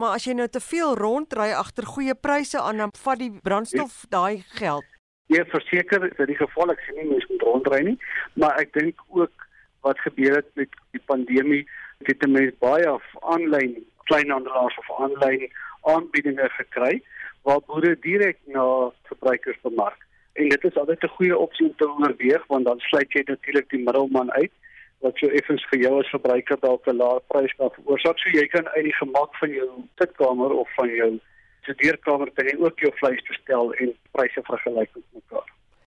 [0.00, 4.04] Maar as jy nou te veel rondry agter goeie pryse aan, dan vat die brandstof
[4.12, 4.84] daai geld.
[5.26, 7.96] Ja, verseker, dit is geval ek sien nie mense moet rondry nie,
[8.34, 9.46] maar ek dink ook
[9.86, 11.64] wat gebeur het met die pandemie,
[12.06, 13.74] het die mense baie af aanlyn
[14.10, 15.48] kleinhandelaars of aanlyn
[15.90, 17.00] aanbiedinge gekry
[17.46, 18.66] waar boere direk na
[19.10, 19.98] verbruikers bemark.
[20.38, 23.70] En dit is altyd 'n goeie opsie om te oorweeg want dan sluit jy natuurlik
[23.70, 24.52] die middelman uit
[25.00, 28.18] wat so effens vir jou as verbruiker dalk 'n laer prys kan veroorsaak.
[28.18, 31.20] So jy kan uit die gemak van jou sitkamer of van jou
[31.66, 35.48] studeerkamer kan jy ook jou vleis bestel en pryse vergelyk met mekaar.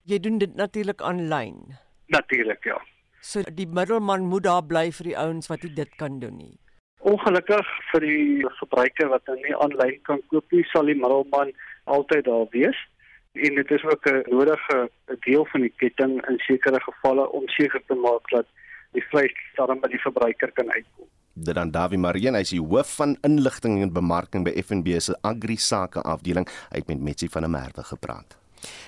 [0.09, 1.77] Jy doen dit natuurlik aanlyn.
[2.15, 2.81] Natuurlik ja.
[3.21, 6.55] So die middelman moet daar bly vir die ouens wat dit kan doen nie.
[7.07, 11.53] Ongelukkig vir die verbruiker wat nou nie aanlyn kan koop nie, sal die middelman
[11.85, 12.79] altyd daar wees
[13.37, 14.91] en dit is ook 'n nodige
[15.27, 18.47] deel van die ketting in sekere gevalle om seker te maak dat
[18.93, 21.09] die vleis dan by die verbruiker kan uitkom.
[21.37, 25.13] Dit dan Davie Marien, hy is die hoof van inligting en bemarking by FNB se
[25.21, 26.49] Agri Sake afdeling.
[26.71, 28.39] Hy het met Metsi van der Merwe gepraat.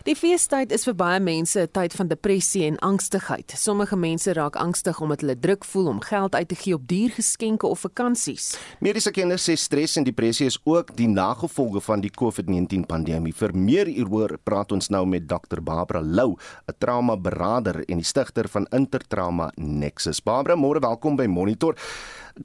[0.06, 3.52] Die feestyd is vir baie mense 'n tyd van depressie en angstigheid.
[3.56, 7.10] Sommige mense raak angstig omdat hulle druk voel om geld uit te gee op duur
[7.10, 8.56] geskenke of vakansies.
[8.80, 13.34] Mediese kenners sê stres en depressie is ook die nagevolge van die COVID-19 pandemie.
[13.34, 15.60] Vir meer hieroor praat ons nou met Dr.
[15.60, 16.36] Barbara Lou,
[16.68, 20.22] 'n trauma-beraader en die stigter van Intertrauma Nexus.
[20.22, 21.74] Barbara, môre welkom by Monitor.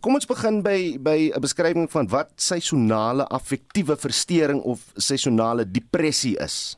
[0.01, 6.37] Kom ons begin by by 'n beskrywing van wat seisonale affektiewe verstoring of seisonale depressie
[6.37, 6.77] is.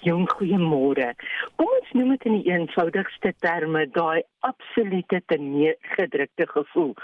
[0.00, 1.10] Jong, goeiemôre.
[1.60, 6.94] Kom ons noem dit in die eenvoudigste terme, daai absolute teneergedrukte gevoel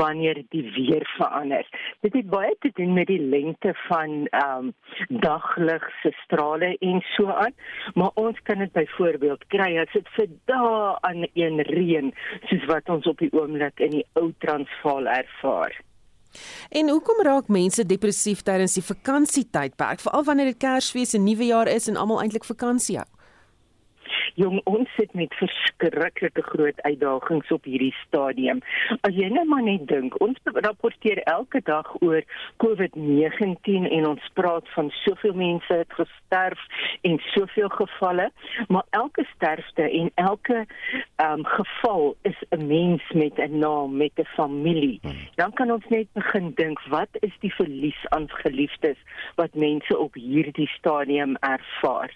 [0.00, 1.68] wanneer die weer verander.
[2.02, 4.74] Dit het baie te doen met die lengte van ehm um,
[5.22, 7.54] daglig se strale en so aan,
[7.94, 12.14] maar ons kan dit byvoorbeeld kry as dit vir dae aan een reën,
[12.50, 15.84] soos wat ons op die oomblik in die ou Transvaal ervaar.
[16.70, 21.88] En hoekom raak mense depressief tydens die vakansietydperk, veral wanneer dit Kersfees en Nuwejaar is
[21.88, 23.08] en almal eintlik vakansie hou?
[24.34, 28.58] Jong, ons sit met verskriklike groot uitdagings op hierdie stadium.
[29.06, 32.24] As jy net maar net dink, ons rapporteer elke dag oor
[32.64, 36.64] COVID-19 en ons praat van soveel mense het gesterf
[37.06, 38.26] en soveel gevalle,
[38.66, 44.18] maar elke sterfte en elke ehm um, geval is 'n mens met 'n naam, met
[44.18, 45.00] 'n familie.
[45.34, 48.98] Dan kan ons net begin dink, wat is die verlies aan geliefdes
[49.34, 52.10] wat mense op hierdie stadium ervaar?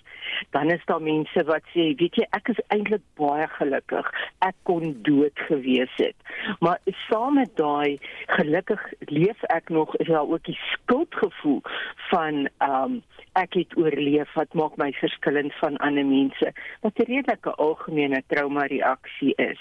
[0.50, 4.06] Dan is daar mense wat sê, weet jy ek is eintlik baie gelukkig.
[4.44, 6.16] Ek kon dood gewees het.
[6.64, 7.98] Maar saam met daai
[8.38, 8.80] gelukkig
[9.12, 11.60] leef ek nog is daar ook die skuldgevoel
[12.08, 13.02] van um,
[13.36, 16.52] ek het oorleef wat maak my verskillend van ander mense.
[16.80, 19.60] Wat 'n redelike algemene trauma reaksie is.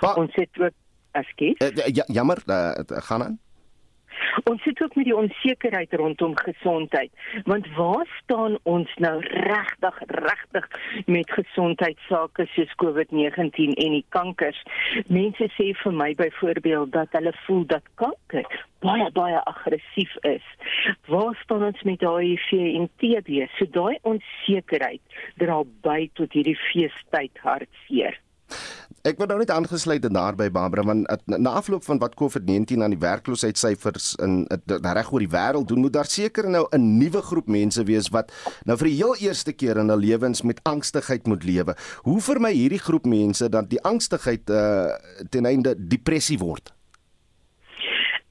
[0.00, 0.76] Ba ons het ook
[1.12, 2.72] askies uh, ja, jammer uh,
[3.08, 3.38] gaan aan
[4.50, 7.10] Ons sit ook met die onsekerheid rondom gesondheid,
[7.44, 10.68] want waar staan ons nou regtig regtig
[11.06, 14.62] met gesondheidsake soos COVID-19 en die kankers?
[15.06, 20.44] Mense sê vir my byvoorbeeld dat hulle voel dat kanker baie baie aggressief is.
[21.10, 23.48] Waar staan ons met HIV en TB?
[23.58, 28.18] So daai onsekerheid dra by tot hierdie feestyd hartseer.
[29.06, 33.00] Ek word nou net aangesluit daarby Barbara want na afloop van wat COVID-19 aan die
[33.00, 37.84] werkloosheidssyfers in reg oor die wêreld doen moet daar seker nou 'n nuwe groep mense
[37.84, 38.32] wees wat
[38.64, 41.76] nou vir die heel eerste keer in hul lewens met angstigheid moet lewe.
[42.02, 44.92] Hoe vermy hierdie groep mense dat die angstigheid uh,
[45.30, 46.72] ten einde depressie word?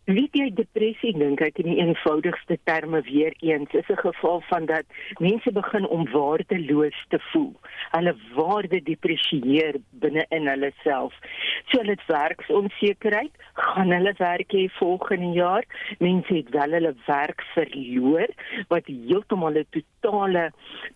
[0.07, 4.65] Wie jy depressie dink ek in die eenvoudigste terme weer eens is 'n geval van
[4.65, 4.85] dat
[5.19, 7.51] mense begin om waardeloos te voel.
[7.91, 11.13] Hulle waarde depresieer binne in hulle self.
[11.67, 15.65] So hulle het werksonsekerheid, gaan hulle werk hê volgende jaar.
[15.99, 18.29] Mense het wel hulle werk verloor
[18.69, 20.51] wat heeltemal 'n totale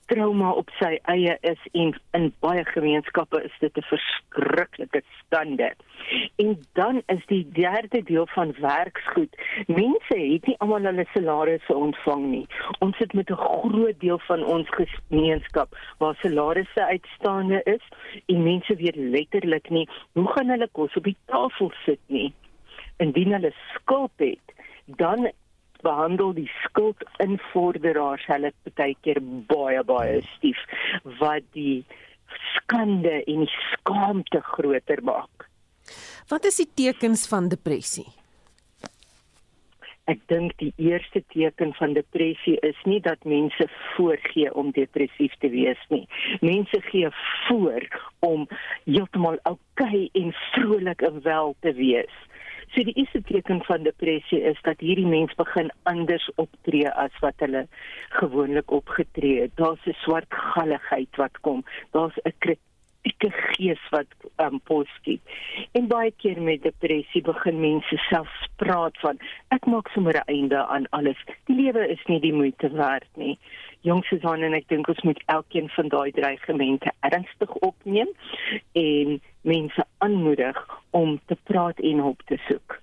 [0.06, 5.74] trauma op sy eie is en in baie gemeenskappe is dit 'n verskriklike stande.
[6.36, 8.56] En dan is die derde deel van
[9.01, 9.35] werksgoed.
[9.67, 12.47] Mense het nie almal hulle salarisse ontvang nie.
[12.79, 17.83] Ons sit met 'n groot deel van ons gemeenskap waar salarisse uitstaande is
[18.27, 22.33] en mense weet letterlik nie hoe gaan hulle kos op die tafel sit nie.
[22.97, 24.53] Indien hulle skuld het,
[24.85, 25.31] dan
[25.81, 30.59] behandel die skuld invorderaars hulle baie keer baie baie stief
[31.19, 31.85] wat die
[32.55, 35.49] skande en die skaamte groter maak.
[36.27, 38.20] Wat is die tekens van depressie?
[40.12, 45.47] Ek dink die eerste teken van depressie is nie dat mense voorgee om depressief te
[45.54, 46.04] wees nie.
[46.41, 47.12] Mense gee
[47.47, 47.86] voor
[48.19, 48.43] om
[48.89, 52.17] heeltemal oukei en vrolik en wel te wees.
[52.74, 57.39] So die eerste teken van depressie is dat hierdie mens begin anders optree as wat
[57.43, 57.65] hulle
[58.19, 59.56] gewoonlik opgetree het.
[59.56, 61.63] Daar's 'n swart galligheid wat kom.
[61.91, 62.36] Daar's 'n
[63.01, 64.05] kritieke gees wat
[64.37, 65.19] um, positief.
[65.71, 69.17] En baie keer met depressie begin mense self praat van
[69.49, 71.17] ek maak sommer 'n einde aan alles.
[71.45, 73.37] Die lewe is nie die moeite werd nie.
[73.81, 78.09] Jong Susan en ek dink ons moet elkeen van daai dreigemente ernstig opneem
[78.71, 82.81] en mense aanmoedig om te praat en hulp te soek.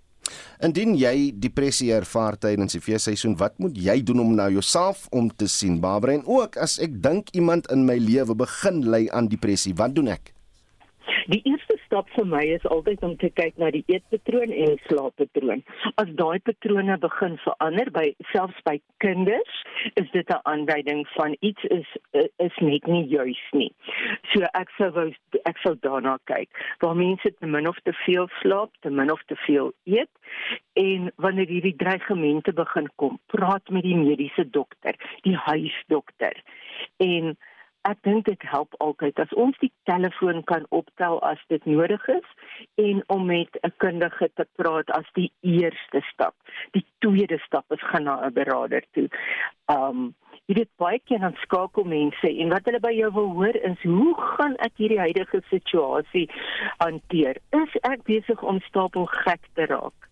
[0.65, 5.31] Indien jy depressie ervaar tydens die feesseisoen, wat moet jy doen om nou jouself om
[5.31, 6.19] te sien, Barbara?
[6.19, 10.15] En ook as ek dink iemand in my lewe begin ly aan depressie, wat doen
[10.15, 10.35] ek?
[11.33, 15.65] Die eerste stap vir my is altyd om te kyk na die eetpatroon en slaappatroon.
[16.01, 19.63] As daai patrone begin verander by selfs by kinders,
[20.01, 21.89] is dit 'n aanduiding van iets is
[22.39, 23.73] is net nie juis nie.
[24.33, 25.13] So ek sou wou
[25.45, 26.49] ek sou daarna kyk.
[26.81, 30.11] Waar mense te min of te veel slaap, te min of te veel eet
[30.73, 36.43] en wanneer hierdie dreigemente begin kom, praat met die mediese dokter, die huisdokter.
[36.97, 37.37] En
[37.89, 42.31] ek dink dit help altyd as ons die telefoon kan optel as dit nodig is
[42.85, 46.35] en om met 'n kundige te praat as die eerste stap.
[46.77, 49.09] Die tweede stap is gaan na 'n beraader toe.
[49.67, 50.15] Um
[50.47, 53.83] jy weet baie keer dan skakel mense en wat hulle by jou wil hoor is
[53.83, 56.29] hoe gaan ek hierdie huidige situasie
[56.79, 57.37] hanteer?
[57.53, 60.09] Is ek besig om stapel gek te raak?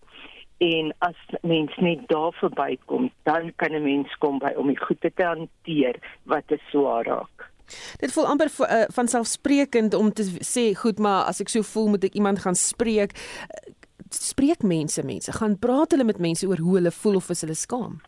[0.57, 5.11] en as mens net daar verbykom dan kan 'n mens kom by om die goede
[5.13, 7.56] te hanteer wat te swaar raak.
[8.01, 11.91] Dit voel amper uh, van selfsprekend om te sê, goed, maar as ek so voel,
[11.95, 13.15] moet ek iemand gaan spreek.
[13.47, 13.73] Uh,
[14.15, 17.57] spreek mense mense, gaan praat hulle met mense oor hoe hulle voel of is hulle
[17.57, 17.99] skaam?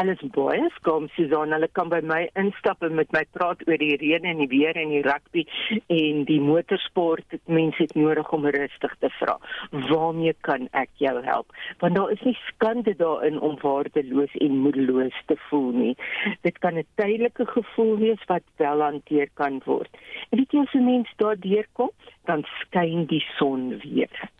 [0.00, 3.96] Alles baie skaam Susan hulle kan by my instap en met my praat oor die
[4.00, 5.44] reën en die weer en die rugby
[5.92, 7.24] en die motorsport.
[7.34, 9.38] Dit mense het nodig om rustig te vra.
[9.90, 11.52] Waarmee kan ek jou help?
[11.84, 15.94] Want daar is nie skande daarin om waardeloos en moedeloos te voel nie.
[16.42, 19.90] Dit kan 'n tydelike gevoel wees wat wel hanteer kan word.
[20.30, 21.90] En weet jy as 'n mens daardeur kom
[22.24, 24.30] dan skyn die son weer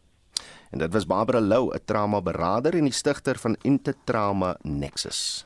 [0.73, 5.45] En dit was Barbara Lou, 'n trauma-beraader en die stigter van Intertrauma Nexus.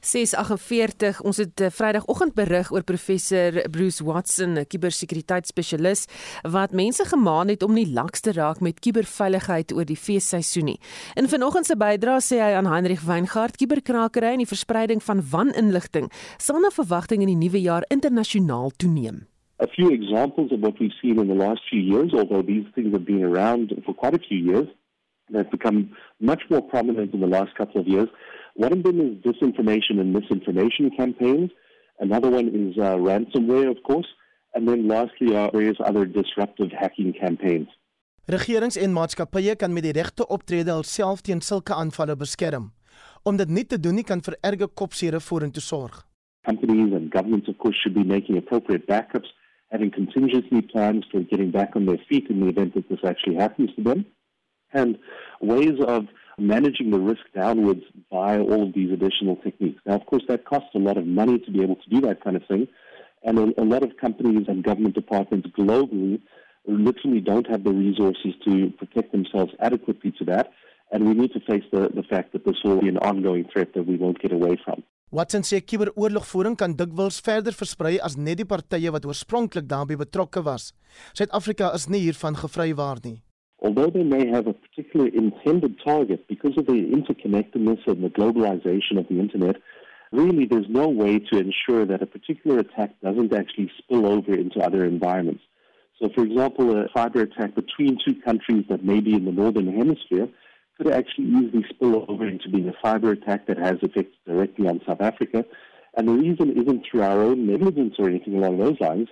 [0.00, 6.06] 648 ons het uh, Vrydagoggend berig oor professor Bruce Watson 'n kubersekuriteitsspesialis
[6.42, 10.80] wat mense gemaan het om nie laks te raak met kuberveiligheid oor die feesseisoen nie.
[11.14, 16.12] In vanoggend se bydrae sê hy aan Heinrich Weingart kuberkrakery en die verspreiding van waninligting
[16.38, 19.26] sal na verwagting in die nuwe jaar internasionaal toeneem.
[19.58, 22.92] A few examples of what we've seen in the last few years, although these things
[22.92, 24.68] have been around for quite a few years.
[25.30, 28.08] They've become much more prominent in the last couple of years.
[28.54, 31.50] One of them is disinformation and misinformation campaigns.
[31.98, 34.06] Another one is uh, ransomware, of course.
[34.54, 37.68] And then lastly are various other disruptive hacking campaigns.
[38.26, 42.72] Regerings en maatskappye kan met die regte optrede alself teen sulke aanvalle beskerm.
[43.22, 46.00] Om dit nie te doen nie kan vir erge kopseere vorentoe sorg.
[46.48, 49.30] Companies and governments of course should be making appropriate backups
[49.70, 53.36] having contingency plans for getting back on their feet in the event that this actually
[53.36, 54.06] happens to them,
[54.72, 54.98] and
[55.40, 56.06] ways of
[56.38, 59.80] managing the risk downwards via all of these additional techniques.
[59.86, 62.22] Now, of course, that costs a lot of money to be able to do that
[62.22, 62.68] kind of thing,
[63.22, 66.20] and a, a lot of companies and government departments globally
[66.66, 70.52] literally don't have the resources to protect themselves adequately to that,
[70.92, 73.72] and we need to face the, the fact that this will be an ongoing threat
[73.74, 74.82] that we won't get away from.
[75.12, 80.42] Watson sê kuberoorlogvoering kan dikwels verder versprei as net die partye wat oorspronklik daarbey betrokke
[80.42, 80.72] was.
[81.14, 83.22] Suid-Afrika is nie hiervan gevrywaar nie.
[83.62, 88.98] Although they may have a particular intended target because of the interconnectedness and the globalization
[88.98, 89.62] of the internet,
[90.10, 94.58] really there's no way to ensure that a particular attack doesn't actually spill over into
[94.58, 95.44] other environments.
[96.02, 99.70] So for example, a cyber attack between two countries that may be in the northern
[99.72, 100.28] hemisphere
[100.76, 104.80] could actually easily spill over into being a cyber attack that has effects directly on
[104.86, 105.44] South Africa.
[105.96, 109.08] And the reason isn't through our own negligence or anything along those lines,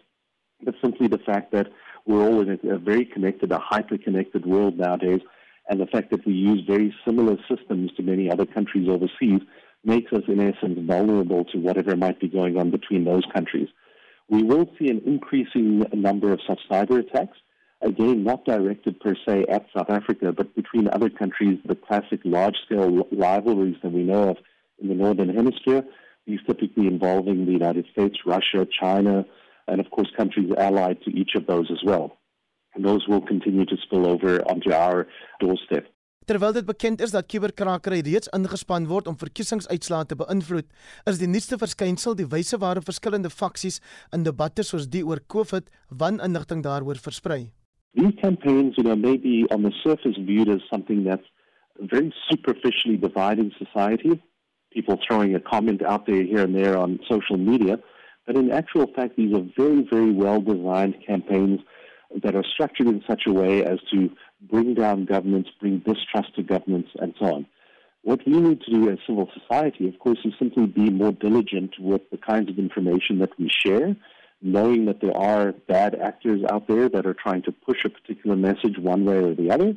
[0.63, 1.69] but simply the fact that
[2.07, 5.21] we're all in a, very connected, a hyper-connected world nowadays,
[5.69, 9.41] and the fact that we use very similar systems to many other countries overseas
[9.83, 13.69] makes us, in essence, vulnerable to whatever might be going on between those countries.
[14.29, 17.39] We will see an increasing number of such cyber attacks,
[17.85, 22.57] again, not directed per se at South Africa, but between other countries, the classic large
[22.65, 24.37] scale rivalries that we know of
[24.79, 25.85] in the Northern Hemisphere,
[26.27, 29.25] these typically involving the United States, Russia, China,
[29.69, 32.19] and of course countries allied to each of those as well.
[32.75, 35.07] And those will continue to spill over onto our
[35.41, 35.87] doorstep.
[36.25, 40.71] Terwyl dit bekend is dat kuberkrakery reeds ingespan word om verkiesingsuitslae te beïnvloed,
[41.11, 43.83] is die nuutste verskynsel die wyse waarop verskillende faksies
[44.17, 47.53] in debatte soos die oor COVID waninligting daaroor versprei.
[47.95, 51.27] These campaigns, you know, may be on the surface viewed as something that's
[51.81, 54.23] very superficially dividing society,
[54.73, 57.79] people throwing a comment out there here and there on social media,
[58.27, 61.61] but in actual fact, these are very, very well designed campaigns
[62.23, 66.43] that are structured in such a way as to bring down governments, bring distrust to
[66.43, 67.47] governments, and so on.
[68.03, 71.75] What we need to do as civil society, of course, is simply be more diligent
[71.79, 73.97] with the kinds of information that we share,
[74.45, 78.37] knowing that there are bad actors out there that are trying to push a particular
[78.37, 79.75] message one way or the other.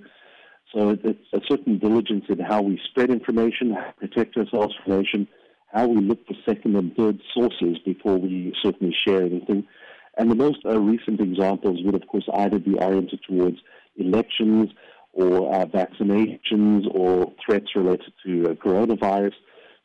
[0.76, 4.94] So it's a certain diligence in how we spread information, how we protect ourselves from
[4.94, 5.28] information,
[5.74, 9.66] how we look for second and third sources before we certainly share anything.
[10.18, 13.58] And the most uh, recent examples would, of course, either be oriented towards
[13.96, 14.72] elections
[15.14, 19.34] or uh, vaccinations or threats related to uh, coronavirus.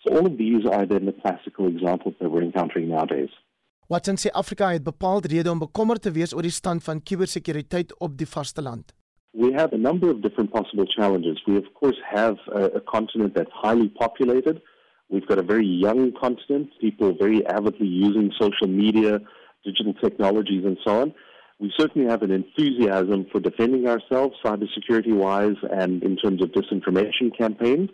[0.05, 3.31] So all of these are then the classical examples that we're encountering nowadays.
[3.87, 7.99] Watson sê Afrika het bepaald rede om bekommerd te wees oor die stand van kubersekuriteit
[7.99, 8.95] op die vasteland.
[9.33, 11.43] We have a number of different possible challenges.
[11.47, 14.61] We of course have a, a continent that's highly populated.
[15.09, 19.21] We've got a very young continent, people very avidly using social media,
[19.65, 21.15] digital technologies and so on.
[21.61, 27.37] We certainly have an enthusiasm for defending ourselves cybersecurity wise and in terms of disinformation
[27.37, 27.91] campaigns.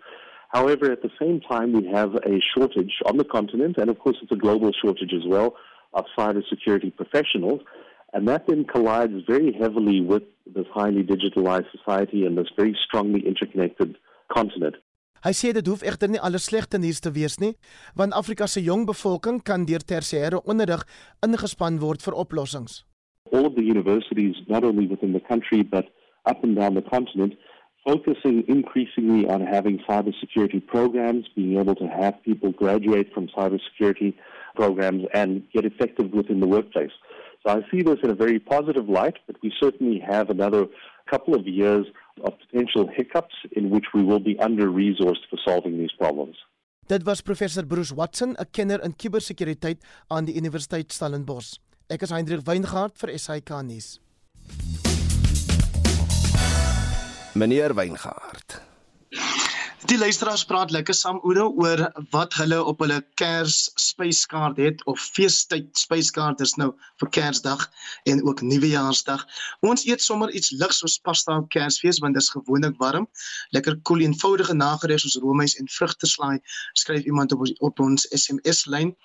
[0.48, 4.16] However, at the same time, we have a shortage on the continent, and of course,
[4.22, 5.56] it's a global shortage as well,
[5.92, 7.60] of cybersecurity professionals.
[8.12, 13.26] And that then collides very heavily with this highly digitalized society and this very strongly
[13.26, 13.96] interconnected
[14.32, 14.76] continent.
[15.24, 17.56] Hy sê dit hoef egter nie alles slegte nuus te wees nie,
[17.98, 20.84] want Afrika se jong bevolking kan deur tersiêre onderrig
[21.26, 22.84] ingespan word vir oplossings.
[23.32, 25.86] all of the universities, not only within the country but
[26.26, 27.34] up and down the continent,
[27.86, 34.14] focusing increasingly on having cybersecurity programs, being able to have people graduate from cybersecurity
[34.60, 36.94] programs and get effective within the workplace.
[37.42, 40.62] So I see this in a very positive light, but we certainly have another
[41.12, 41.86] couple of years
[42.26, 46.36] of potential hiccups in which we will be under resourced for solving these problems.
[46.88, 49.78] Dit was professor Bruce Watson, 'n kenner in kubersekuriteit
[50.08, 51.58] aan die Universiteit Stellenbosch.
[51.88, 54.00] Ek is Hendrik Weingart vir SAK nuus.
[57.34, 58.67] Meneer Weingart.
[59.86, 64.98] Die luisteraars praat lekker saam Oudo oor wat hulle op hulle Kers spyskaart het of
[65.14, 67.62] feestyd spyskaart is nou vir Kersdag
[68.10, 69.22] en ook Nuwejaarsdag.
[69.62, 73.06] Ons eet sommer iets ligs soos pasta op Kersfees want dit is gewoonlik warm.
[73.54, 76.40] Lekker koel eenvoudige nagereg soos roomys en vrugteslaai
[76.74, 78.96] skryf iemand op ons op ons SMS lyn.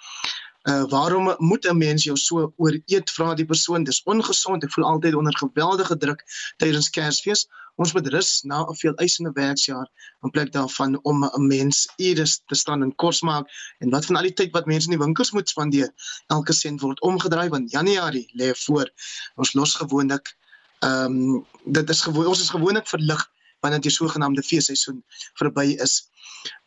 [0.64, 4.86] Uh waarom moet 'n mens jou so ooreet vra die persoon dis ongesond ek voel
[4.86, 6.26] altyd onder geweldige druk
[6.58, 7.46] tydens Kersfees
[7.82, 9.88] ons moet rus na 'n veel eisende werksjaar
[10.24, 13.48] in plek daarvan om 'n mens eers te staan en kos maak
[13.80, 15.90] en wat van al die tyd wat mense in die winkels moet spandeer
[16.28, 18.90] elke sent word omgedraai want Januarie lê voor
[19.36, 20.36] ons los gewoonlik
[20.80, 25.04] ehm um, dit is gewoon ons is gewoonlik verlig wanneer die sogenaamde feesseisoen
[25.40, 26.12] verby is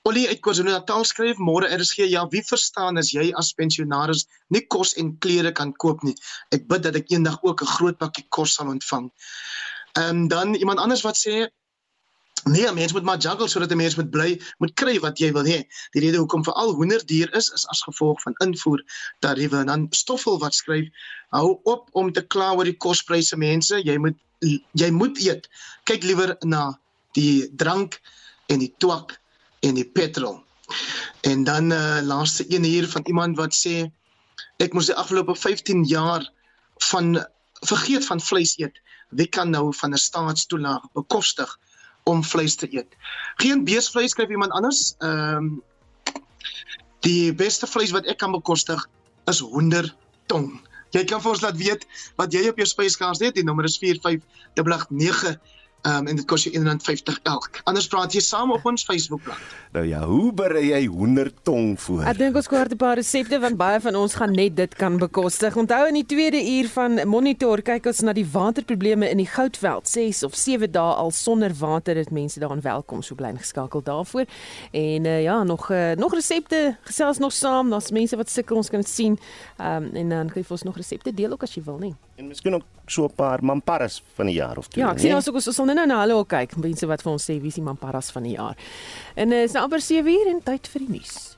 [0.09, 4.23] Olie uit KwaZulu-Natal skryf môre RSG ja wie verstaan as jy as pensionaris
[4.55, 6.15] nie kos en klere kan koop nie.
[6.55, 9.11] Ek bid dat ek eendag ook 'n groot pakkie kos sal ontvang.
[9.97, 11.49] Ehm um, dan iemand anders wat sê
[12.45, 15.45] nee, mens moet maar juggle sodat 'n mens moet bly, moet kry wat jy wil
[15.45, 15.63] hê.
[15.91, 18.85] Die rede hoekom veral hoender duur is is as gevolg van invoer
[19.19, 20.87] tariewe en dan stoffel wat skryf
[21.29, 24.17] hou op om te kla oor die kospryse mense, jy moet
[24.73, 25.49] jy moet eet.
[25.85, 26.79] Kyk liewer na
[27.13, 28.01] die drank
[28.47, 29.17] en die twak
[29.61, 30.45] en die petrol.
[31.21, 33.91] En dan uh laaste een hier van iemand wat sê
[34.59, 36.33] ek moes die afgelope 15 jaar
[36.91, 37.17] van
[37.65, 38.77] vergeet van vleis eet.
[39.09, 41.59] Wie kan nou van 'n staatstoelaag bekostig
[42.05, 42.97] om vleis te eet?
[43.37, 44.95] Geen beesvleis skryf iemand anders.
[44.99, 45.63] Ehm um,
[47.01, 48.89] die beste vleis wat ek kan bekostig
[49.25, 50.61] is hoendertong.
[50.91, 51.87] Jy kan vir ons laat weet
[52.17, 53.35] wat jy op jou spyskaart het.
[53.35, 55.39] Die nommer is 4589
[55.87, 57.61] Um, en dit kos jou R1.50 elk.
[57.70, 59.39] Anders praat jy saam op ons Facebookblad.
[59.77, 62.03] Nou ja, hoe berei jy hoendertong voor?
[62.11, 64.99] Ek dink ons kort 'n paar resepte want baie van ons gaan net dit kan
[64.99, 65.57] bekostig.
[65.57, 69.89] Onthou in die tweede uur van Monitor kyk ons na die waterprobleme in die Goudveld.
[69.89, 74.27] 6 of 7 dae al sonder water, dit mense daarin welkom, so bly geskakel daarvoor.
[74.72, 77.70] En uh, ja, nog uh, nog resepte gesels nog saam.
[77.70, 79.18] Daar's mense wat sukkel, ons kan dit sien.
[79.59, 81.79] Ehm um, en dan kan jy vir ons nog resepte deel ook as jy wil,
[81.79, 81.95] nie.
[82.17, 84.85] En miskien ook so 'n paar mamparas van die jaar of twee.
[84.85, 87.12] Ja, ek sien ons ook ons sal nou nou hulle ook kyk, mense wat vir
[87.12, 88.57] ons sê wie is die mamparas van die jaar.
[89.14, 91.36] En uh, is nou amper 7 uur en tyd vir die nuus.